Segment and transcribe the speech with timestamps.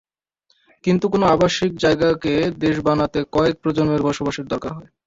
[0.83, 4.89] কিন্তু কোনো আবাসিক জায়গাকে দেশ বানাতে কয়েক প্রজন্মের বসবাসের দরকার হয়।